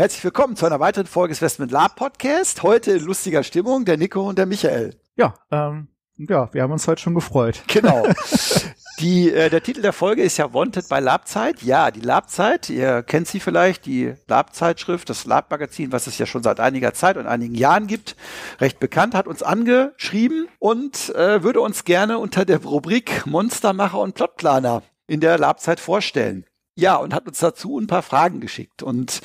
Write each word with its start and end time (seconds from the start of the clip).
Herzlich 0.00 0.24
willkommen 0.24 0.56
zu 0.56 0.64
einer 0.64 0.80
weiteren 0.80 1.04
Folge 1.04 1.32
des 1.32 1.42
Westment 1.42 1.72
Lab 1.72 1.94
Podcast. 1.94 2.62
Heute 2.62 2.92
in 2.92 3.04
lustiger 3.04 3.42
Stimmung 3.42 3.84
der 3.84 3.98
Nico 3.98 4.26
und 4.26 4.38
der 4.38 4.46
Michael. 4.46 4.98
Ja, 5.14 5.34
ähm, 5.50 5.88
ja, 6.16 6.48
wir 6.54 6.62
haben 6.62 6.72
uns 6.72 6.88
heute 6.88 7.02
schon 7.02 7.14
gefreut. 7.14 7.62
Genau. 7.66 8.06
Die, 9.00 9.30
äh, 9.30 9.50
der 9.50 9.62
Titel 9.62 9.82
der 9.82 9.92
Folge 9.92 10.22
ist 10.22 10.38
ja 10.38 10.54
Wanted 10.54 10.88
bei 10.88 11.00
Labzeit. 11.00 11.62
Ja, 11.62 11.90
die 11.90 12.00
Labzeit, 12.00 12.70
ihr 12.70 13.02
kennt 13.02 13.28
sie 13.28 13.40
vielleicht, 13.40 13.84
die 13.84 14.14
Lab-Zeitschrift, 14.26 15.10
das 15.10 15.26
Lab-Magazin, 15.26 15.92
was 15.92 16.06
es 16.06 16.16
ja 16.16 16.24
schon 16.24 16.42
seit 16.42 16.60
einiger 16.60 16.94
Zeit 16.94 17.18
und 17.18 17.26
einigen 17.26 17.54
Jahren 17.54 17.86
gibt, 17.86 18.16
recht 18.58 18.80
bekannt, 18.80 19.14
hat 19.14 19.26
uns 19.26 19.42
angeschrieben 19.42 20.48
und 20.58 21.14
äh, 21.14 21.42
würde 21.42 21.60
uns 21.60 21.84
gerne 21.84 22.18
unter 22.18 22.46
der 22.46 22.62
Rubrik 22.62 23.26
Monstermacher 23.26 23.98
und 23.98 24.14
Plotplaner 24.14 24.82
in 25.06 25.20
der 25.20 25.36
Labzeit 25.36 25.78
vorstellen. 25.78 26.46
Ja, 26.80 26.96
und 26.96 27.12
hat 27.14 27.26
uns 27.28 27.38
dazu 27.38 27.78
ein 27.78 27.86
paar 27.86 28.02
Fragen 28.02 28.40
geschickt. 28.40 28.82
Und 28.82 29.20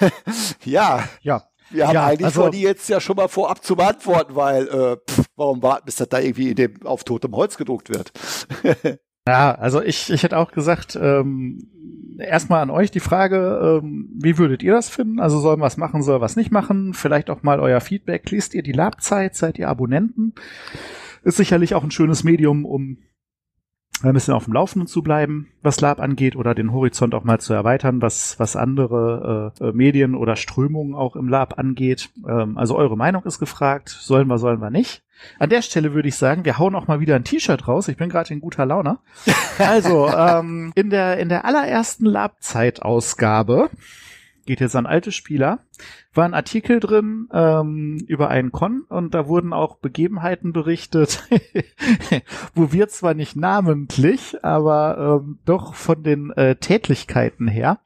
ja, 0.64 1.04
Ja, 1.22 1.44
wir 1.70 1.86
haben 1.86 1.94
Ja, 1.94 2.06
eigentlich 2.06 2.24
also- 2.26 2.42
vor, 2.42 2.50
die 2.50 2.60
jetzt 2.62 2.88
ja 2.88 3.00
schon 3.00 3.16
mal 3.16 3.28
vorab 3.28 3.64
zu 3.64 3.76
beantworten, 3.76 4.34
weil 4.34 4.66
äh, 4.68 4.96
pff, 5.08 5.24
warum 5.36 5.62
warten, 5.62 5.84
bis 5.86 5.96
das 5.96 6.08
da 6.08 6.18
irgendwie 6.18 6.50
in 6.50 6.56
dem, 6.56 6.84
auf 6.84 7.04
totem 7.04 7.34
Holz 7.34 7.56
gedruckt 7.56 7.90
wird? 7.90 8.12
ja, 9.28 9.54
also 9.54 9.80
ich, 9.82 10.10
ich 10.10 10.22
hätte 10.22 10.36
auch 10.38 10.50
gesagt, 10.52 10.98
ähm, 11.00 11.68
erstmal 12.18 12.62
an 12.62 12.70
euch 12.70 12.90
die 12.90 13.00
Frage, 13.00 13.80
ähm, 13.82 14.08
wie 14.18 14.38
würdet 14.38 14.62
ihr 14.62 14.72
das 14.72 14.88
finden? 14.88 15.20
Also 15.20 15.38
sollen 15.40 15.60
wir 15.60 15.64
was 15.64 15.76
machen, 15.76 16.02
soll 16.02 16.20
was 16.20 16.36
nicht 16.36 16.50
machen? 16.50 16.92
Vielleicht 16.94 17.30
auch 17.30 17.42
mal 17.42 17.60
euer 17.60 17.80
Feedback. 17.80 18.30
Liest 18.30 18.54
ihr 18.54 18.62
die 18.62 18.72
Labzeit? 18.72 19.34
Seid 19.36 19.58
ihr 19.58 19.68
Abonnenten? 19.68 20.34
Ist 21.22 21.36
sicherlich 21.36 21.74
auch 21.74 21.82
ein 21.84 21.90
schönes 21.90 22.22
Medium, 22.24 22.64
um 22.64 22.98
ein 24.08 24.14
bisschen 24.14 24.34
auf 24.34 24.44
dem 24.44 24.54
Laufenden 24.54 24.86
zu 24.86 25.02
bleiben, 25.02 25.48
was 25.62 25.80
Lab 25.80 26.00
angeht, 26.00 26.36
oder 26.36 26.54
den 26.54 26.72
Horizont 26.72 27.14
auch 27.14 27.24
mal 27.24 27.40
zu 27.40 27.52
erweitern, 27.54 28.02
was, 28.02 28.38
was 28.38 28.56
andere 28.56 29.52
äh, 29.60 29.72
Medien 29.72 30.14
oder 30.14 30.36
Strömungen 30.36 30.94
auch 30.94 31.16
im 31.16 31.28
Lab 31.28 31.58
angeht. 31.58 32.10
Ähm, 32.28 32.58
also 32.58 32.76
eure 32.76 32.96
Meinung 32.96 33.24
ist 33.24 33.38
gefragt. 33.38 33.88
Sollen 33.88 34.28
wir, 34.28 34.38
sollen 34.38 34.60
wir 34.60 34.70
nicht? 34.70 35.02
An 35.38 35.50
der 35.50 35.62
Stelle 35.62 35.94
würde 35.94 36.08
ich 36.08 36.16
sagen, 36.16 36.44
wir 36.44 36.58
hauen 36.58 36.74
auch 36.74 36.88
mal 36.88 37.00
wieder 37.00 37.16
ein 37.16 37.24
T-Shirt 37.24 37.66
raus. 37.66 37.88
Ich 37.88 37.96
bin 37.96 38.08
gerade 38.08 38.32
in 38.32 38.40
guter 38.40 38.66
Laune. 38.66 38.98
Also, 39.58 40.08
ähm, 40.10 40.70
in 40.74 40.90
der, 40.90 41.16
in 41.18 41.30
der 41.30 41.46
allerersten 41.46 42.04
Lab-Zeit-Ausgabe, 42.04 43.70
geht 44.46 44.60
jetzt 44.60 44.76
an 44.76 44.86
alte 44.86 45.12
Spieler, 45.12 45.60
war 46.14 46.24
ein 46.24 46.34
Artikel 46.34 46.80
drin 46.80 47.28
ähm, 47.32 47.98
über 48.06 48.28
einen 48.30 48.52
Con 48.52 48.82
und 48.88 49.14
da 49.14 49.26
wurden 49.26 49.52
auch 49.52 49.76
Begebenheiten 49.76 50.52
berichtet, 50.52 51.28
wo 52.54 52.72
wir 52.72 52.88
zwar 52.88 53.14
nicht 53.14 53.36
namentlich, 53.36 54.42
aber 54.44 55.20
ähm, 55.22 55.38
doch 55.44 55.74
von 55.74 56.02
den 56.02 56.30
äh, 56.30 56.56
Tätlichkeiten 56.56 57.48
her 57.48 57.80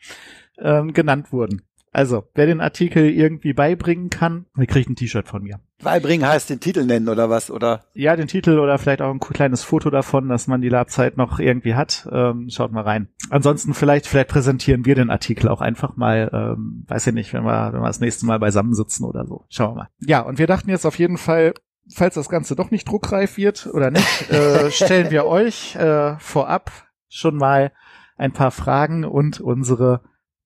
ähm, 0.58 0.92
genannt 0.92 1.32
wurden. 1.32 1.62
Also, 1.92 2.24
wer 2.34 2.46
den 2.46 2.60
Artikel 2.60 3.10
irgendwie 3.10 3.52
beibringen 3.52 4.10
kann, 4.10 4.46
der 4.56 4.66
kriegt 4.66 4.88
ein 4.88 4.96
T-Shirt 4.96 5.26
von 5.26 5.42
mir. 5.42 5.60
Beibringen 5.82 6.28
heißt 6.28 6.50
den 6.50 6.60
Titel 6.60 6.84
nennen 6.84 7.08
oder 7.08 7.30
was? 7.30 7.50
Oder 7.50 7.84
Ja, 7.94 8.14
den 8.14 8.28
Titel 8.28 8.58
oder 8.58 8.78
vielleicht 8.78 9.02
auch 9.02 9.10
ein 9.10 9.18
kleines 9.18 9.64
Foto 9.64 9.90
davon, 9.90 10.28
dass 10.28 10.46
man 10.46 10.60
die 10.60 10.68
Labzeit 10.68 11.16
noch 11.16 11.40
irgendwie 11.40 11.74
hat. 11.74 12.08
Ähm, 12.12 12.48
schaut 12.50 12.70
mal 12.70 12.82
rein. 12.82 13.08
Ansonsten 13.30 13.74
vielleicht, 13.74 14.06
vielleicht 14.06 14.28
präsentieren 14.28 14.84
wir 14.84 14.94
den 14.94 15.10
Artikel 15.10 15.48
auch 15.48 15.60
einfach 15.60 15.96
mal, 15.96 16.30
ähm, 16.32 16.84
weiß 16.86 17.08
ich 17.08 17.14
nicht, 17.14 17.32
wenn 17.32 17.44
wir, 17.44 17.72
wenn 17.72 17.80
wir 17.80 17.86
das 17.86 18.00
nächste 18.00 18.26
Mal 18.26 18.38
beisammensitzen 18.38 19.04
oder 19.06 19.26
so. 19.26 19.44
Schauen 19.48 19.72
wir 19.72 19.82
mal. 19.82 19.88
Ja, 20.00 20.20
und 20.20 20.38
wir 20.38 20.46
dachten 20.46 20.70
jetzt 20.70 20.86
auf 20.86 20.98
jeden 20.98 21.16
Fall, 21.16 21.54
falls 21.92 22.14
das 22.14 22.28
Ganze 22.28 22.54
doch 22.54 22.70
nicht 22.70 22.88
druckreif 22.88 23.36
wird 23.36 23.66
oder 23.72 23.90
nicht, 23.90 24.30
äh, 24.30 24.70
stellen 24.70 25.10
wir 25.10 25.24
euch 25.26 25.74
äh, 25.76 26.18
vorab 26.18 26.70
schon 27.08 27.36
mal 27.36 27.72
ein 28.16 28.32
paar 28.32 28.50
Fragen 28.50 29.04
und 29.04 29.40
unsere 29.40 30.02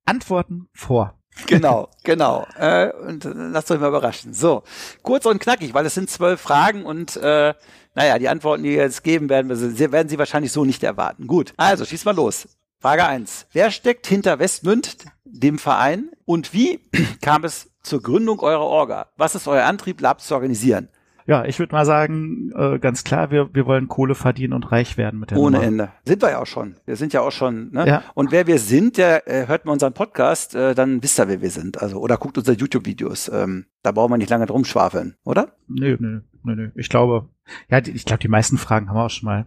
Antworten 0.06 0.69
vor. 0.72 1.19
Genau, 1.47 1.89
genau. 2.03 2.47
Äh, 2.59 2.91
und 2.93 3.25
äh, 3.25 3.33
lasst 3.34 3.71
euch 3.71 3.81
mal 3.81 3.89
überraschen. 3.89 4.33
So, 4.33 4.62
kurz 5.03 5.27
und 5.27 5.41
knackig, 5.41 5.75
weil 5.75 5.87
es 5.87 5.95
sind 5.95 6.11
zwölf 6.11 6.41
Fragen 6.41 6.84
und 6.84 7.17
äh, 7.17 7.55
naja, 7.95 8.19
die 8.19 8.28
Antworten, 8.28 8.62
die 8.62 8.71
wir 8.71 8.83
jetzt 8.83 9.05
geben 9.05 9.28
werden, 9.28 9.49
wir 9.78 9.93
werden 9.93 10.09
Sie 10.09 10.19
wahrscheinlich 10.19 10.53
so 10.53 10.65
nicht 10.65 10.83
erwarten. 10.83 11.27
Gut, 11.27 11.55
also 11.56 11.84
schieß 11.84 12.05
mal 12.05 12.15
los. 12.15 12.49
Frage 12.81 13.06
eins: 13.06 13.47
Wer 13.53 13.71
steckt 13.71 14.06
hinter 14.06 14.39
Westmünd, 14.39 14.97
dem 15.25 15.59
Verein, 15.59 16.11
und 16.25 16.53
wie 16.53 16.81
kam 17.22 17.45
es 17.45 17.71
zur 17.83 18.03
Gründung 18.03 18.41
eurer 18.41 18.66
Orga? 18.66 19.09
Was 19.16 19.34
ist 19.34 19.47
euer 19.47 19.65
Antrieb, 19.65 20.01
Labs 20.01 20.27
zu 20.27 20.34
organisieren? 20.34 20.89
Ja, 21.26 21.44
ich 21.44 21.58
würde 21.58 21.74
mal 21.74 21.86
sagen, 21.86 22.52
äh, 22.54 22.78
ganz 22.78 23.02
klar, 23.02 23.30
wir, 23.30 23.54
wir 23.54 23.64
wollen 23.66 23.88
Kohle 23.88 24.14
verdienen 24.14 24.52
und 24.52 24.70
reich 24.70 24.98
werden 24.98 25.20
mit 25.20 25.30
der 25.30 25.38
Ohne 25.38 25.56
Nummer. 25.56 25.66
Ende. 25.66 25.92
Sind 26.04 26.20
wir 26.20 26.30
ja 26.30 26.40
auch 26.40 26.46
schon. 26.46 26.76
Wir 26.84 26.96
sind 26.96 27.12
ja 27.14 27.22
auch 27.22 27.32
schon. 27.32 27.70
Ne? 27.72 27.86
Ja. 27.86 28.02
Und 28.14 28.30
wer 28.30 28.46
wir 28.46 28.58
sind, 28.58 28.98
der 28.98 29.26
äh, 29.26 29.46
hört 29.46 29.64
mal 29.64 29.72
unseren 29.72 29.94
Podcast, 29.94 30.54
äh, 30.54 30.74
dann 30.74 31.02
wisst 31.02 31.18
ihr, 31.18 31.28
wer 31.28 31.40
wir 31.40 31.50
sind. 31.50 31.80
Also 31.80 31.98
oder 31.98 32.18
guckt 32.18 32.36
unsere 32.36 32.56
YouTube-Videos. 32.56 33.30
Ähm, 33.32 33.66
da 33.82 33.92
brauchen 33.92 34.12
wir 34.12 34.18
nicht 34.18 34.30
lange 34.30 34.46
drum 34.46 34.64
schwafeln, 34.64 35.16
oder? 35.24 35.52
Nö, 35.66 35.96
nö, 35.98 36.20
nö, 36.42 36.56
nö. 36.56 36.70
Ich 36.74 36.90
glaube, 36.90 37.28
ja, 37.70 37.80
die, 37.80 37.92
ich 37.92 38.04
glaube, 38.04 38.20
die 38.20 38.28
meisten 38.28 38.58
Fragen 38.58 38.88
haben 38.88 38.96
wir 38.96 39.04
auch 39.04 39.10
schon 39.10 39.26
mal 39.26 39.46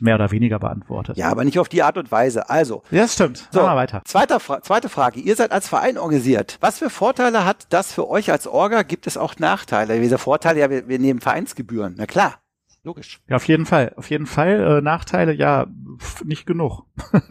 mehr 0.00 0.14
oder 0.14 0.30
weniger 0.30 0.58
beantwortet. 0.58 1.16
Ja, 1.16 1.28
aber 1.30 1.44
nicht 1.44 1.58
auf 1.58 1.68
die 1.68 1.82
Art 1.82 1.96
und 1.98 2.10
Weise. 2.10 2.48
Also, 2.50 2.82
Ja, 2.90 3.02
das 3.02 3.14
stimmt. 3.14 3.48
So. 3.52 3.60
Wir 3.60 3.76
weiter. 3.76 4.02
zweiter 4.04 4.40
Fra 4.40 4.62
zweite 4.62 4.88
Frage. 4.88 5.20
Ihr 5.20 5.36
seid 5.36 5.52
als 5.52 5.68
Verein 5.68 5.98
organisiert. 5.98 6.58
Was 6.60 6.78
für 6.78 6.90
Vorteile 6.90 7.44
hat 7.44 7.66
das 7.70 7.92
für 7.92 8.08
euch 8.08 8.30
als 8.30 8.46
Orga? 8.46 8.82
Gibt 8.82 9.06
es 9.06 9.16
auch 9.16 9.38
Nachteile? 9.38 10.00
Diese 10.00 10.18
Vorteile, 10.18 10.60
ja, 10.60 10.70
wir, 10.70 10.88
wir 10.88 10.98
nehmen 10.98 11.20
Vereinsgebühren. 11.20 11.94
Na 11.96 12.06
klar. 12.06 12.36
Logisch. 12.84 13.20
Ja, 13.28 13.36
auf 13.36 13.46
jeden 13.46 13.64
Fall. 13.64 13.92
Auf 13.96 14.10
jeden 14.10 14.26
Fall. 14.26 14.78
Äh, 14.78 14.80
Nachteile, 14.80 15.32
ja, 15.32 15.66
pf, 15.98 16.24
nicht 16.24 16.46
genug. 16.46 16.82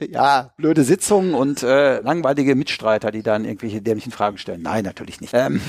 Ja, 0.00 0.52
blöde 0.56 0.82
Sitzungen 0.84 1.34
und 1.34 1.62
äh, 1.62 2.00
langweilige 2.00 2.54
Mitstreiter, 2.54 3.10
die 3.10 3.22
dann 3.22 3.44
irgendwelche 3.44 3.82
dämlichen 3.82 4.12
Fragen 4.12 4.38
stellen. 4.38 4.62
Nein, 4.62 4.84
natürlich 4.84 5.20
nicht. 5.20 5.34
Ähm, 5.34 5.60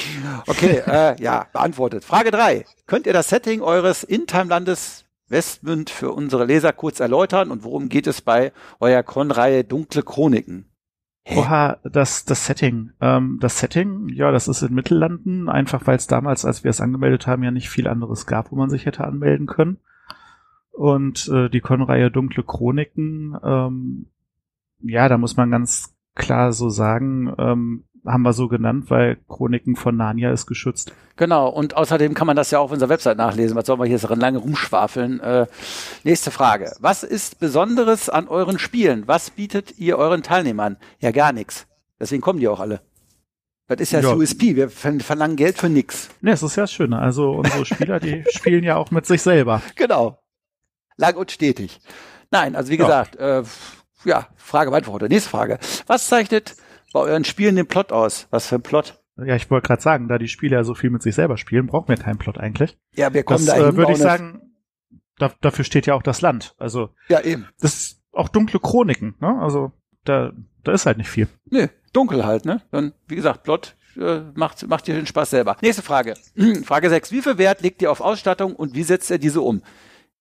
okay, 0.46 0.82
äh, 0.86 1.20
ja, 1.22 1.46
beantwortet. 1.52 2.04
Frage 2.04 2.30
drei: 2.30 2.64
Könnt 2.86 3.06
ihr 3.06 3.12
das 3.12 3.28
Setting 3.30 3.62
eures 3.62 4.04
In-Time-Landes 4.04 5.04
Westmünd 5.30 5.90
für 5.90 6.10
unsere 6.10 6.44
Leser 6.44 6.72
kurz 6.72 7.00
erläutern 7.00 7.50
und 7.50 7.64
worum 7.64 7.88
geht 7.88 8.06
es 8.06 8.20
bei 8.20 8.52
eurer 8.80 9.02
Con-Reihe 9.02 9.64
Dunkle 9.64 10.02
Chroniken? 10.02 10.66
Hä? 11.22 11.38
Oha, 11.38 11.78
das, 11.84 12.24
das 12.24 12.46
Setting. 12.46 12.92
Ähm, 13.00 13.38
das 13.40 13.58
Setting, 13.58 14.08
ja, 14.08 14.32
das 14.32 14.48
ist 14.48 14.62
in 14.62 14.74
Mittellanden, 14.74 15.48
einfach 15.48 15.86
weil 15.86 15.96
es 15.96 16.06
damals, 16.06 16.44
als 16.44 16.64
wir 16.64 16.70
es 16.70 16.80
angemeldet 16.80 17.26
haben, 17.26 17.42
ja 17.42 17.50
nicht 17.50 17.70
viel 17.70 17.88
anderes 17.88 18.26
gab, 18.26 18.50
wo 18.50 18.56
man 18.56 18.70
sich 18.70 18.86
hätte 18.86 19.04
anmelden 19.04 19.46
können. 19.46 19.78
Und 20.72 21.28
äh, 21.28 21.48
die 21.48 21.60
Con-Reihe 21.60 22.10
Dunkle 22.10 22.42
Chroniken, 22.42 23.36
ähm, 23.44 24.06
ja, 24.80 25.08
da 25.08 25.18
muss 25.18 25.36
man 25.36 25.50
ganz 25.50 25.94
klar 26.14 26.52
so 26.52 26.70
sagen, 26.70 27.32
ähm, 27.38 27.84
haben 28.06 28.22
wir 28.22 28.32
so 28.32 28.48
genannt, 28.48 28.86
weil 28.88 29.16
Chroniken 29.28 29.76
von 29.76 29.96
Narnia 29.96 30.32
ist 30.32 30.46
geschützt. 30.46 30.92
Genau, 31.16 31.48
und 31.48 31.76
außerdem 31.76 32.14
kann 32.14 32.26
man 32.26 32.36
das 32.36 32.50
ja 32.50 32.58
auch 32.58 32.64
auf 32.64 32.72
unserer 32.72 32.88
Website 32.88 33.18
nachlesen. 33.18 33.56
Was 33.56 33.66
sollen 33.66 33.78
wir 33.80 33.86
hier 33.86 33.98
so 33.98 34.08
lange 34.14 34.38
rumschwafeln? 34.38 35.20
Äh, 35.20 35.46
nächste 36.04 36.30
Frage. 36.30 36.72
Was 36.80 37.02
ist 37.02 37.40
Besonderes 37.40 38.08
an 38.08 38.28
euren 38.28 38.58
Spielen? 38.58 39.06
Was 39.06 39.30
bietet 39.30 39.78
ihr 39.78 39.98
euren 39.98 40.22
Teilnehmern? 40.22 40.76
Ja, 40.98 41.10
gar 41.10 41.32
nichts. 41.32 41.66
Deswegen 41.98 42.22
kommen 42.22 42.40
die 42.40 42.48
auch 42.48 42.60
alle. 42.60 42.80
Das 43.66 43.80
ist 43.80 43.92
ja, 43.92 44.00
das 44.00 44.10
Ja. 44.10 44.16
USP. 44.16 44.56
Wir 44.56 44.70
ver- 44.70 44.98
verlangen 45.00 45.36
Geld 45.36 45.58
für 45.58 45.68
nix. 45.68 46.08
Ne, 46.22 46.30
das 46.32 46.42
ist 46.42 46.56
ja 46.56 46.64
das 46.64 46.72
Schöne. 46.72 46.98
Also 46.98 47.32
unsere 47.32 47.64
Spieler, 47.66 48.00
die 48.00 48.24
spielen 48.30 48.64
ja 48.64 48.76
auch 48.76 48.90
mit 48.90 49.06
sich 49.06 49.22
selber. 49.22 49.62
Genau. 49.76 50.18
Lang 50.96 51.16
und 51.16 51.30
stetig. 51.30 51.80
Nein, 52.30 52.56
also 52.56 52.70
wie 52.72 52.76
Ja. 52.78 52.84
gesagt, 52.84 53.16
äh, 53.16 53.42
ja, 54.04 54.26
Frage 54.36 54.70
beantwortet. 54.70 55.10
Nächste 55.10 55.30
Frage. 55.30 55.58
Was 55.86 56.08
zeichnet 56.08 56.56
bei 56.92 57.00
euren 57.00 57.24
Spielen 57.24 57.56
den 57.56 57.66
Plot 57.66 57.92
aus? 57.92 58.26
Was 58.30 58.46
für 58.46 58.56
ein 58.56 58.62
Plot? 58.62 59.00
Ja, 59.16 59.36
ich 59.36 59.50
wollte 59.50 59.66
gerade 59.66 59.82
sagen, 59.82 60.08
da 60.08 60.18
die 60.18 60.28
Spieler 60.28 60.58
ja 60.58 60.64
so 60.64 60.74
viel 60.74 60.90
mit 60.90 61.02
sich 61.02 61.14
selber 61.14 61.36
spielen, 61.36 61.66
brauchen 61.66 61.88
wir 61.88 61.96
keinen 61.96 62.18
Plot 62.18 62.38
eigentlich. 62.38 62.78
Ja, 62.94 63.12
wir 63.12 63.22
kommen 63.22 63.44
Das 63.44 63.54
da 63.56 63.68
äh, 63.68 63.76
würde 63.76 63.92
ich 63.92 63.98
sagen, 63.98 64.54
da, 65.18 65.30
dafür 65.40 65.64
steht 65.64 65.86
ja 65.86 65.94
auch 65.94 66.02
das 66.02 66.20
Land. 66.22 66.54
Also 66.58 66.90
Ja, 67.08 67.20
eben. 67.20 67.46
das 67.60 67.74
ist 67.74 68.02
auch 68.12 68.28
dunkle 68.28 68.60
Chroniken, 68.60 69.14
ne? 69.20 69.38
Also 69.40 69.72
da, 70.04 70.32
da 70.64 70.72
ist 70.72 70.86
halt 70.86 70.96
nicht 70.98 71.10
viel. 71.10 71.28
Nö, 71.50 71.66
dunkel 71.92 72.24
halt, 72.24 72.46
ne? 72.46 72.62
Dann, 72.70 72.94
wie 73.08 73.16
gesagt, 73.16 73.42
Plot 73.42 73.76
äh, 73.98 74.20
macht, 74.34 74.66
macht 74.66 74.86
dir 74.86 74.94
den 74.94 75.06
Spaß 75.06 75.30
selber. 75.30 75.56
Nächste 75.60 75.82
Frage. 75.82 76.14
Frage 76.64 76.88
6. 76.88 77.12
Wie 77.12 77.20
viel 77.22 77.36
Wert 77.36 77.60
legt 77.60 77.82
ihr 77.82 77.90
auf 77.90 78.00
Ausstattung 78.00 78.56
und 78.56 78.74
wie 78.74 78.82
setzt 78.82 79.10
ihr 79.10 79.18
diese 79.18 79.42
um? 79.42 79.62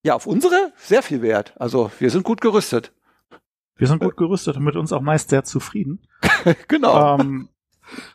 Ja, 0.04 0.16
auf 0.16 0.28
unsere 0.28 0.74
sehr 0.78 1.04
viel 1.04 1.22
Wert. 1.22 1.54
Also 1.58 1.92
wir 2.00 2.10
sind 2.10 2.24
gut 2.24 2.42
gerüstet. 2.42 2.92
Wir 3.80 3.88
sind 3.88 4.02
gut 4.02 4.18
gerüstet 4.18 4.58
und 4.58 4.64
mit 4.64 4.76
uns 4.76 4.94
auch 4.94 5.02
meist 5.02 5.30
sehr 5.30 5.44
zufrieden. 5.44 6.00
genau. 6.68 7.18
Ähm, 7.20 7.50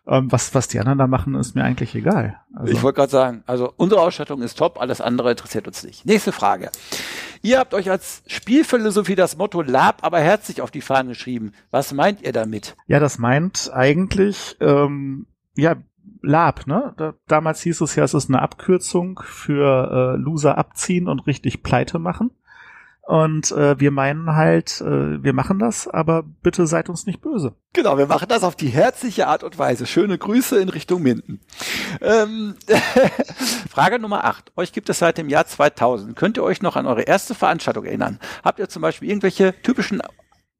Ähm, 0.06 0.30
was, 0.30 0.54
was 0.54 0.68
die 0.68 0.78
anderen 0.78 0.98
da 0.98 1.06
machen, 1.06 1.34
ist 1.34 1.54
mir 1.54 1.64
eigentlich 1.64 1.94
egal. 1.94 2.40
Also. 2.54 2.72
Ich 2.72 2.82
wollte 2.82 2.96
gerade 2.96 3.10
sagen, 3.10 3.42
also 3.46 3.72
unsere 3.76 4.00
Ausstattung 4.02 4.42
ist 4.42 4.58
top, 4.58 4.80
alles 4.80 5.00
andere 5.00 5.32
interessiert 5.32 5.66
uns 5.66 5.82
nicht. 5.82 6.06
Nächste 6.06 6.32
Frage. 6.32 6.70
Ihr 7.42 7.58
habt 7.58 7.74
euch 7.74 7.90
als 7.90 8.22
Spielphilosophie 8.26 9.16
das 9.16 9.36
Motto 9.36 9.62
Lab 9.62 9.98
aber 10.02 10.20
herzlich 10.20 10.62
auf 10.62 10.70
die 10.70 10.80
Fahne 10.80 11.10
geschrieben. 11.10 11.52
Was 11.70 11.92
meint 11.92 12.22
ihr 12.22 12.32
damit? 12.32 12.76
Ja, 12.86 13.00
das 13.00 13.18
meint 13.18 13.70
eigentlich, 13.72 14.56
ähm, 14.60 15.26
ja, 15.56 15.76
Lab, 16.22 16.66
ne? 16.66 16.94
Da, 16.96 17.14
damals 17.26 17.60
hieß 17.62 17.82
es 17.82 17.96
ja, 17.96 18.04
es 18.04 18.14
ist 18.14 18.30
eine 18.30 18.40
Abkürzung 18.40 19.20
für 19.24 20.14
äh, 20.14 20.20
Loser 20.20 20.56
abziehen 20.56 21.08
und 21.08 21.26
richtig 21.26 21.62
pleite 21.62 21.98
machen. 21.98 22.30
Und 23.06 23.52
äh, 23.52 23.78
wir 23.78 23.90
meinen 23.90 24.34
halt, 24.34 24.80
äh, 24.80 25.22
wir 25.22 25.34
machen 25.34 25.58
das, 25.58 25.86
aber 25.86 26.22
bitte 26.22 26.66
seid 26.66 26.88
uns 26.88 27.04
nicht 27.04 27.20
böse. 27.20 27.54
Genau, 27.74 27.98
wir 27.98 28.06
machen 28.06 28.28
das 28.28 28.44
auf 28.44 28.56
die 28.56 28.68
herzliche 28.68 29.26
Art 29.26 29.44
und 29.44 29.58
Weise. 29.58 29.84
Schöne 29.84 30.16
Grüße 30.16 30.58
in 30.58 30.70
Richtung 30.70 31.02
Minden. 31.02 31.40
Ähm, 32.00 32.54
Frage 33.68 33.98
Nummer 33.98 34.24
8. 34.24 34.52
Euch 34.56 34.72
gibt 34.72 34.88
es 34.88 35.00
seit 35.00 35.18
dem 35.18 35.28
Jahr 35.28 35.46
2000. 35.46 36.16
Könnt 36.16 36.38
ihr 36.38 36.44
euch 36.44 36.62
noch 36.62 36.76
an 36.76 36.86
eure 36.86 37.02
erste 37.02 37.34
Veranstaltung 37.34 37.84
erinnern? 37.84 38.18
Habt 38.42 38.58
ihr 38.58 38.70
zum 38.70 38.80
Beispiel 38.80 39.10
irgendwelche 39.10 39.54
typischen 39.62 40.00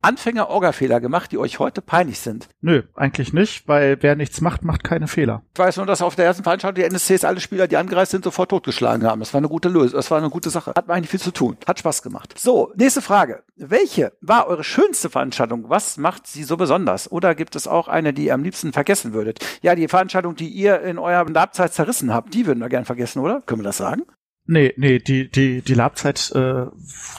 Anfänger-Orga-Fehler 0.05 1.01
gemacht, 1.01 1.33
die 1.33 1.39
euch 1.39 1.59
heute 1.59 1.81
peinlich 1.83 2.21
sind? 2.21 2.49
Nö, 2.61 2.83
eigentlich 2.95 3.33
nicht, 3.33 3.67
weil 3.67 3.97
wer 4.01 4.17
nichts 4.17 4.41
macht, 4.41 4.65
macht 4.65 4.85
keine 4.85 5.09
Fehler. 5.09 5.43
Ich 5.55 5.59
weiß 5.59 5.79
nur, 5.79 5.87
dass 5.87 6.03
auf 6.03 6.15
der 6.15 6.27
ersten 6.27 6.43
Veranstaltung 6.43 6.83
die 6.83 6.89
NSCs 6.89 7.25
alle 7.25 7.41
Spieler, 7.41 7.67
die 7.67 7.77
angereist 7.77 8.11
sind, 8.13 8.25
sofort 8.25 8.51
totgeschlagen 8.51 9.07
haben. 9.07 9.21
Das 9.21 9.33
war 9.33 9.39
eine 9.39 9.49
gute 9.49 9.69
Lösung, 9.69 9.97
das 9.97 10.11
war 10.11 10.19
eine 10.19 10.31
gute 10.31 10.51
Sache. 10.51 10.73
Hat 10.77 10.89
mir 10.89 10.95
eigentlich 10.95 11.11
viel 11.11 11.21
zu 11.21 11.33
tun. 11.33 11.57
Hat 11.67 11.79
Spaß 11.79 12.03
gemacht. 12.03 12.35
So, 12.39 12.73
nächste 12.77 13.03
Frage. 13.03 13.43
Welche 13.57 14.13
war 14.21 14.47
eure 14.47 14.65
schönste 14.65 15.11
Veranstaltung? 15.11 15.71
Was 15.71 15.97
macht 15.97 16.27
sie 16.27 16.45
so 16.45 16.57
besonders? 16.57 17.11
Oder 17.11 17.35
gibt 17.35 17.57
es 17.57 17.67
auch 17.67 17.89
eine, 17.89 18.13
die 18.13 18.27
ihr 18.27 18.35
am 18.35 18.43
liebsten 18.43 18.73
vergessen 18.73 19.15
würdet? 19.15 19.39
Ja, 19.63 19.75
die 19.75 19.89
Veranstaltung, 19.89 20.37
die 20.37 20.49
ihr 20.49 20.81
in 20.83 20.99
eurer 20.99 21.25
Labzeit 21.31 21.73
zerrissen 21.73 22.13
habt, 22.13 22.35
die 22.35 22.47
würden 22.47 22.61
wir 22.61 22.69
gern 22.69 22.85
vergessen, 22.85 23.21
oder? 23.21 23.41
Können 23.43 23.61
wir 23.61 23.65
das 23.65 23.79
sagen? 23.79 24.03
Nee, 24.47 24.75
nee, 24.77 24.99
die, 24.99 25.31
die, 25.31 25.63
die 25.63 25.75
Labzeit, 25.75 26.31
äh, 26.35 26.67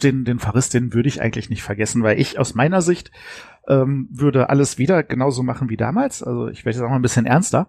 den, 0.04 0.26
den 0.26 0.38
Verriss, 0.38 0.70
den 0.70 0.94
würde 0.94 1.10
ich 1.10 1.22
eigentlich 1.22 1.50
nicht 1.50 1.64
vergessen, 1.64 2.04
weil 2.04 2.20
ich 2.20 2.38
aus 2.38 2.54
meiner 2.54 2.82
Sicht 2.82 3.12
ähm, 3.68 4.08
würde 4.12 4.50
alles 4.50 4.78
wieder 4.78 5.02
genauso 5.02 5.42
machen 5.42 5.70
wie 5.70 5.78
damals. 5.78 6.22
Also 6.22 6.50
ich 6.50 6.66
werde 6.66 6.78
jetzt 6.78 6.86
auch 6.86 6.90
mal 6.90 6.98
ein 6.98 7.02
bisschen 7.02 7.26
ernster. 7.26 7.68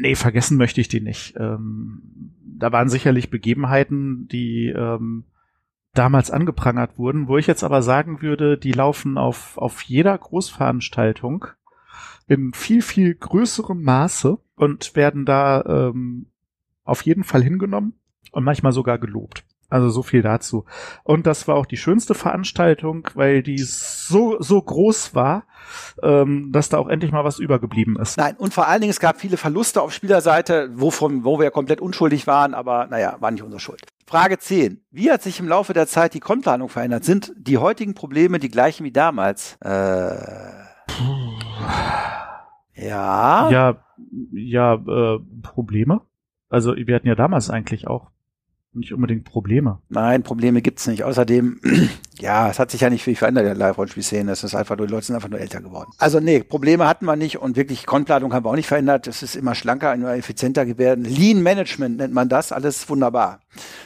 Nee, 0.00 0.14
vergessen 0.14 0.56
möchte 0.56 0.80
ich 0.80 0.88
die 0.88 1.02
nicht. 1.02 1.34
Ähm, 1.38 2.32
da 2.58 2.72
waren 2.72 2.88
sicherlich 2.88 3.28
Begebenheiten, 3.28 4.26
die 4.28 4.68
ähm, 4.68 5.24
damals 5.92 6.30
angeprangert 6.30 6.96
wurden, 6.96 7.28
wo 7.28 7.36
ich 7.36 7.46
jetzt 7.46 7.62
aber 7.62 7.82
sagen 7.82 8.22
würde, 8.22 8.56
die 8.56 8.72
laufen 8.72 9.18
auf, 9.18 9.58
auf 9.58 9.82
jeder 9.82 10.16
Großveranstaltung 10.16 11.46
in 12.26 12.54
viel, 12.54 12.80
viel 12.80 13.14
größerem 13.14 13.82
Maße 13.82 14.38
und 14.56 14.96
werden 14.96 15.26
da 15.26 15.62
ähm, 15.66 16.26
auf 16.84 17.02
jeden 17.02 17.24
Fall 17.24 17.42
hingenommen 17.42 17.94
und 18.32 18.44
manchmal 18.44 18.72
sogar 18.72 18.98
gelobt. 18.98 19.44
Also 19.70 19.88
so 19.88 20.02
viel 20.02 20.22
dazu. 20.22 20.66
Und 21.02 21.26
das 21.26 21.48
war 21.48 21.56
auch 21.56 21.66
die 21.66 21.76
schönste 21.76 22.14
Veranstaltung, 22.14 23.08
weil 23.14 23.42
die 23.42 23.58
so, 23.58 24.36
so 24.40 24.62
groß 24.62 25.16
war, 25.16 25.46
ähm, 26.02 26.52
dass 26.52 26.68
da 26.68 26.78
auch 26.78 26.88
endlich 26.88 27.10
mal 27.10 27.24
was 27.24 27.38
übergeblieben 27.40 27.96
ist. 27.96 28.16
Nein, 28.18 28.36
und 28.36 28.54
vor 28.54 28.68
allen 28.68 28.82
Dingen, 28.82 28.90
es 28.90 29.00
gab 29.00 29.20
viele 29.20 29.36
Verluste 29.36 29.82
auf 29.82 29.92
Spielerseite, 29.92 30.70
wovon, 30.74 31.24
wo 31.24 31.40
wir 31.40 31.50
komplett 31.50 31.80
unschuldig 31.80 32.26
waren, 32.26 32.54
aber 32.54 32.86
naja, 32.86 33.16
war 33.20 33.30
nicht 33.30 33.42
unsere 33.42 33.58
Schuld. 33.58 33.80
Frage 34.06 34.38
10. 34.38 34.84
Wie 34.90 35.10
hat 35.10 35.22
sich 35.22 35.40
im 35.40 35.48
Laufe 35.48 35.72
der 35.72 35.86
Zeit 35.86 36.14
die 36.14 36.20
Komplanung 36.20 36.68
verändert? 36.68 37.04
Sind 37.04 37.32
die 37.36 37.58
heutigen 37.58 37.94
Probleme 37.94 38.38
die 38.38 38.50
gleichen 38.50 38.84
wie 38.84 38.92
damals? 38.92 39.56
Äh, 39.60 40.14
ja. 42.74 43.50
Ja, 43.50 43.76
ja, 44.30 44.74
äh, 44.74 45.18
Probleme? 45.42 46.02
Also 46.54 46.76
wir 46.76 46.94
hatten 46.94 47.08
ja 47.08 47.16
damals 47.16 47.50
eigentlich 47.50 47.88
auch 47.88 48.12
nicht 48.72 48.92
unbedingt 48.92 49.24
Probleme. 49.24 49.80
Nein, 49.88 50.22
Probleme 50.22 50.62
gibt's 50.62 50.86
nicht. 50.86 51.02
Außerdem, 51.02 51.60
ja, 52.20 52.48
es 52.48 52.60
hat 52.60 52.70
sich 52.70 52.80
ja 52.80 52.90
nicht 52.90 53.02
viel 53.02 53.16
verändert 53.16 53.42
in 53.42 53.48
der 53.48 53.56
Live-Rollenspiel-Szene. 53.56 54.30
Es 54.30 54.44
ist 54.44 54.54
einfach 54.54 54.76
nur, 54.76 54.86
die 54.86 54.92
Leute 54.92 55.06
sind 55.06 55.16
einfach 55.16 55.28
nur 55.28 55.40
älter 55.40 55.60
geworden. 55.60 55.90
Also 55.98 56.20
nee, 56.20 56.44
Probleme 56.44 56.86
hatten 56.86 57.06
wir 57.06 57.16
nicht 57.16 57.38
und 57.38 57.56
wirklich 57.56 57.86
Konplanung 57.86 58.32
haben 58.32 58.44
wir 58.44 58.50
auch 58.50 58.56
nicht 58.56 58.68
verändert. 58.68 59.08
Es 59.08 59.24
ist 59.24 59.34
immer 59.34 59.56
schlanker, 59.56 59.92
immer 59.94 60.14
effizienter 60.14 60.64
geworden. 60.64 61.04
Lean 61.04 61.42
Management 61.42 61.96
nennt 61.96 62.14
man 62.14 62.28
das. 62.28 62.52
Alles 62.52 62.88
wunderbar. 62.88 63.40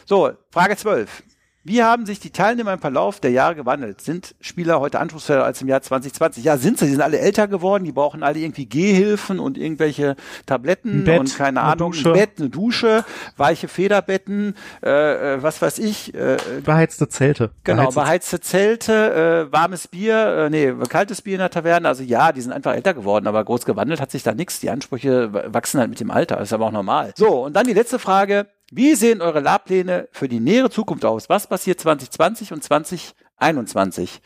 So, 0.05 0.31
Frage 0.51 0.77
12. 0.77 1.23
Wie 1.65 1.83
haben 1.83 2.07
sich 2.07 2.21
die 2.21 2.31
Teilnehmer 2.31 2.73
im 2.73 2.79
Verlauf 2.79 3.21
der 3.21 3.31
Jahre 3.31 3.57
gewandelt? 3.57 4.01
Sind 4.01 4.35
Spieler 4.41 4.81
heute 4.81 5.01
anspruchsvoller 5.01 5.45
als 5.45 5.61
im 5.61 5.69
Jahr 5.69 5.83
2020? 5.83 6.45
Ja, 6.45 6.57
sind 6.57 6.79
sie. 6.79 6.87
Die 6.87 6.93
sind 6.93 7.03
alle 7.03 7.19
älter 7.19 7.49
geworden. 7.49 7.85
Die 7.85 7.93
brauchen 7.93 8.23
alle 8.23 8.39
irgendwie 8.39 8.67
Gehhilfen 8.67 9.39
und 9.39 9.59
irgendwelche 9.59 10.17
Tabletten 10.47 11.05
Bett, 11.05 11.21
und 11.21 11.37
keine 11.37 11.61
Ahnung, 11.61 11.93
Dusche. 11.93 12.11
ein 12.11 12.15
Bett, 12.15 12.31
eine 12.39 12.49
Dusche, 12.49 13.05
weiche 13.37 13.69
Federbetten, 13.69 14.55
äh, 14.83 15.35
äh 15.35 15.43
was 15.43 15.61
weiß 15.61 15.79
ich. 15.81 16.15
Äh, 16.15 16.39
beheizte 16.65 17.09
Zelte. 17.09 17.51
Genau, 17.65 17.91
beheizte, 17.91 18.01
beheizte 18.01 18.41
Zelte, 18.41 19.49
äh, 19.49 19.53
warmes 19.53 19.89
Bier, 19.89 20.47
äh, 20.47 20.51
nee, 20.51 20.73
kaltes 20.89 21.23
Bier 21.23 21.35
in 21.35 21.41
der 21.41 21.51
Taverne. 21.51 21.89
Also 21.89 22.03
ja, 22.03 22.33
die 22.33 22.41
sind 22.41 22.53
einfach 22.53 22.75
älter 22.75 22.95
geworden, 22.95 23.27
aber 23.27 23.45
groß 23.45 23.65
gewandelt 23.65 24.01
hat 24.01 24.11
sich 24.11 24.23
da 24.23 24.33
nichts. 24.33 24.61
Die 24.61 24.71
Ansprüche 24.71 25.33
wachsen 25.53 25.81
halt 25.81 25.91
mit 25.91 26.01
dem 26.01 26.11
Alter. 26.11 26.37
Das 26.37 26.49
ist 26.49 26.53
aber 26.53 26.67
auch 26.67 26.73
normal. 26.73 27.13
So, 27.17 27.45
und 27.45 27.57
dann 27.57 27.67
die 27.67 27.75
letzte 27.75 27.99
Frage. 27.99 28.47
Wie 28.71 28.95
sehen 28.95 29.23
eure 29.23 29.41
Labpläne 29.41 30.09
für 30.13 30.29
die 30.29 30.41
nähere 30.41 30.69
Zukunft 30.69 31.05
aus? 31.07 31.31
Was 31.31 31.47
passiert 31.47 31.81
2020 31.81 32.53
und 32.53 32.63
2021? 32.63 34.21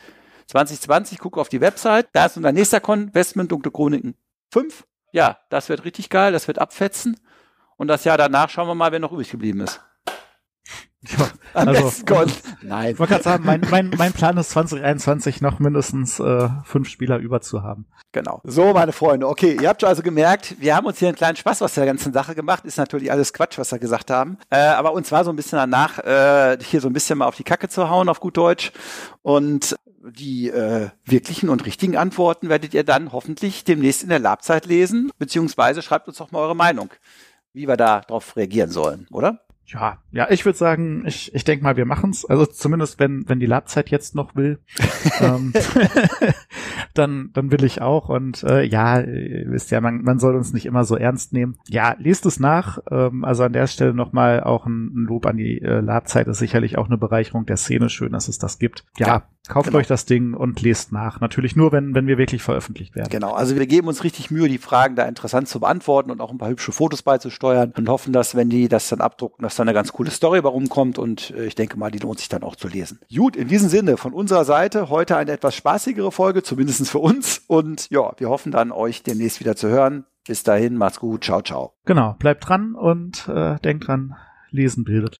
2020, 0.47 1.19
gucke 1.19 1.39
auf 1.39 1.47
die 1.47 1.61
Website, 1.61 2.09
da 2.11 2.25
ist 2.25 2.35
unser 2.35 2.51
nächster 2.51 2.81
Con, 2.81 3.13
Westman 3.13 3.47
Dunkle 3.47 3.71
Chroniken 3.71 4.15
5. 4.51 4.85
Ja, 5.13 5.39
das 5.49 5.69
wird 5.69 5.85
richtig 5.85 6.09
geil, 6.09 6.33
das 6.33 6.47
wird 6.47 6.59
abfetzen. 6.59 7.17
Und 7.77 7.87
das 7.87 8.03
Jahr 8.03 8.17
danach 8.17 8.49
schauen 8.49 8.67
wir 8.67 8.75
mal, 8.75 8.91
wer 8.91 8.99
noch 8.99 9.13
übrig 9.13 9.31
geblieben 9.31 9.61
ist. 9.61 9.81
Ja, 11.09 11.29
also, 11.53 11.91
Nein. 12.61 12.93
Ich 12.93 12.99
wollte 12.99 13.13
gerade 13.13 13.23
sagen, 13.23 13.43
mein, 13.45 13.61
mein, 13.69 13.91
mein 13.97 14.13
Plan 14.13 14.37
ist 14.37 14.51
2021 14.51 15.41
noch 15.41 15.59
mindestens 15.59 16.19
äh, 16.19 16.49
fünf 16.63 16.87
Spieler 16.87 17.17
über 17.17 17.41
zu 17.41 17.61
haben. 17.63 17.85
Genau. 18.13 18.41
So, 18.43 18.73
meine 18.73 18.91
Freunde. 18.91 19.27
Okay, 19.27 19.57
ihr 19.59 19.69
habt 19.69 19.83
also 19.83 20.01
gemerkt, 20.01 20.55
wir 20.59 20.75
haben 20.75 20.85
uns 20.85 20.99
hier 20.99 21.09
einen 21.09 21.17
kleinen 21.17 21.35
Spaß 21.35 21.61
aus 21.61 21.73
der 21.73 21.85
ganzen 21.85 22.13
Sache 22.13 22.35
gemacht. 22.35 22.63
Ist 22.65 22.77
natürlich 22.77 23.11
alles 23.11 23.33
Quatsch, 23.33 23.57
was 23.57 23.71
wir 23.71 23.79
gesagt 23.79 24.11
haben. 24.11 24.37
Äh, 24.49 24.57
aber 24.57 24.93
uns 24.93 25.11
war 25.11 25.23
so 25.23 25.31
ein 25.31 25.35
bisschen 25.35 25.57
danach, 25.57 25.99
äh, 25.99 26.57
hier 26.61 26.79
so 26.79 26.87
ein 26.87 26.93
bisschen 26.93 27.17
mal 27.17 27.25
auf 27.25 27.35
die 27.35 27.43
Kacke 27.43 27.69
zu 27.69 27.89
hauen, 27.89 28.07
auf 28.07 28.19
gut 28.19 28.37
Deutsch. 28.37 28.71
Und 29.23 29.75
die 30.11 30.49
äh, 30.49 30.89
wirklichen 31.05 31.49
und 31.49 31.65
richtigen 31.65 31.97
Antworten 31.97 32.49
werdet 32.49 32.73
ihr 32.73 32.83
dann 32.83 33.11
hoffentlich 33.11 33.63
demnächst 33.63 34.03
in 34.03 34.09
der 34.09 34.19
Labzeit 34.19 34.65
lesen, 34.65 35.11
beziehungsweise 35.17 35.81
schreibt 35.81 36.07
uns 36.07 36.17
doch 36.17 36.31
mal 36.31 36.39
eure 36.39 36.55
Meinung, 36.55 36.89
wie 37.53 37.67
wir 37.67 37.77
da 37.77 38.01
drauf 38.01 38.35
reagieren 38.35 38.69
sollen, 38.69 39.07
oder? 39.11 39.39
Ja, 39.65 39.97
ja, 40.11 40.29
ich 40.29 40.45
würde 40.45 40.57
sagen, 40.57 41.03
ich, 41.05 41.33
ich 41.33 41.43
denke 41.43 41.63
mal, 41.63 41.77
wir 41.77 41.85
machen's. 41.85 42.25
Also 42.25 42.45
zumindest 42.45 42.99
wenn, 42.99 43.27
wenn 43.27 43.39
die 43.39 43.45
Labzeit 43.45 43.89
jetzt 43.89 44.13
noch 44.13 44.35
will, 44.35 44.59
ähm, 45.21 45.53
dann, 46.93 47.31
dann 47.33 47.51
will 47.51 47.63
ich 47.63 47.81
auch. 47.81 48.09
Und 48.09 48.43
äh, 48.43 48.63
ja, 48.63 48.99
ihr 48.99 49.49
wisst 49.51 49.71
ja, 49.71 49.81
man, 49.81 50.03
man 50.03 50.19
soll 50.19 50.35
uns 50.35 50.53
nicht 50.53 50.65
immer 50.65 50.83
so 50.83 50.95
ernst 50.95 51.33
nehmen. 51.33 51.57
Ja, 51.67 51.95
lest 51.97 52.25
es 52.25 52.39
nach. 52.39 52.79
Ähm, 52.91 53.23
also 53.23 53.43
an 53.43 53.53
der 53.53 53.67
Stelle 53.67 53.93
nochmal 53.93 54.43
auch 54.43 54.65
ein, 54.65 54.87
ein 54.87 55.05
Lob 55.05 55.25
an 55.25 55.37
die 55.37 55.61
äh, 55.61 55.79
Labzeit 55.79 56.27
ist 56.27 56.39
sicherlich 56.39 56.77
auch 56.77 56.87
eine 56.87 56.97
Bereicherung 56.97 57.45
der 57.45 57.57
Szene. 57.57 57.89
Schön, 57.89 58.11
dass 58.11 58.27
es 58.27 58.37
das 58.37 58.59
gibt. 58.59 58.85
Ja, 58.97 59.07
ja 59.07 59.23
Kauft 59.49 59.67
genau. 59.67 59.79
euch 59.79 59.87
das 59.87 60.05
Ding 60.05 60.33
und 60.33 60.61
lest 60.61 60.93
nach. 60.93 61.19
Natürlich 61.19 61.57
nur, 61.57 61.73
wenn, 61.73 61.93
wenn 61.93 62.07
wir 62.07 62.17
wirklich 62.17 62.41
veröffentlicht 62.41 62.95
werden. 62.95 63.09
Genau, 63.09 63.33
also 63.33 63.55
wir 63.57 63.67
geben 63.67 63.89
uns 63.89 64.05
richtig 64.05 64.31
Mühe, 64.31 64.47
die 64.47 64.57
Fragen 64.57 64.95
da 64.95 65.03
interessant 65.03 65.49
zu 65.49 65.59
beantworten 65.59 66.11
und 66.11 66.21
auch 66.21 66.31
ein 66.31 66.37
paar 66.37 66.49
hübsche 66.49 66.71
Fotos 66.71 67.01
beizusteuern 67.01 67.73
und 67.75 67.89
hoffen, 67.89 68.13
dass, 68.13 68.35
wenn 68.35 68.49
die 68.49 68.69
das 68.69 68.87
dann 68.87 69.01
abdrucken, 69.01 69.43
dass 69.43 69.55
da 69.55 69.63
eine 69.63 69.73
ganz 69.73 69.91
coole 69.91 70.11
Story 70.11 70.41
bei 70.41 70.47
rumkommt 70.47 70.97
und 70.97 71.31
äh, 71.31 71.45
ich 71.45 71.55
denke 71.55 71.77
mal, 71.77 71.91
die 71.91 71.99
lohnt 71.99 72.19
sich 72.19 72.29
dann 72.29 72.43
auch 72.43 72.55
zu 72.55 72.69
lesen. 72.69 72.99
Gut, 73.13 73.35
in 73.35 73.49
diesem 73.49 73.67
Sinne, 73.67 73.97
von 73.97 74.13
unserer 74.13 74.45
Seite 74.45 74.89
heute 74.89 75.17
eine 75.17 75.31
etwas 75.31 75.55
spaßigere 75.55 76.13
Folge, 76.13 76.41
zumindest 76.41 76.87
für 76.87 76.99
uns 76.99 77.43
und 77.47 77.89
ja, 77.89 78.13
wir 78.17 78.29
hoffen 78.29 78.51
dann, 78.51 78.71
euch 78.71 79.03
demnächst 79.03 79.41
wieder 79.41 79.57
zu 79.57 79.67
hören. 79.67 80.05
Bis 80.25 80.43
dahin, 80.43 80.77
macht's 80.77 81.01
gut, 81.01 81.25
ciao, 81.25 81.41
ciao. 81.41 81.73
Genau, 81.85 82.15
bleibt 82.17 82.47
dran 82.47 82.75
und 82.75 83.27
äh, 83.27 83.59
denkt 83.59 83.87
dran, 83.87 84.15
lesen 84.51 84.85
bildet. 84.85 85.19